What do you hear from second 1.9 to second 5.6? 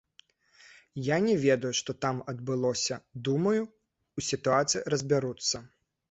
там адбылося, думаю, у сітуацыі разбяруцца.